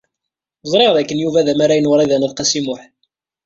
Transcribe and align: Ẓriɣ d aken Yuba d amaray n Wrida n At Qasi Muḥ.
Ẓriɣ 0.71 0.91
d 0.93 0.97
aken 1.01 1.21
Yuba 1.23 1.45
d 1.45 1.47
amaray 1.51 1.79
n 1.81 1.89
Wrida 1.89 2.17
n 2.17 2.25
At 2.27 2.33
Qasi 2.37 2.61
Muḥ. 2.65 2.81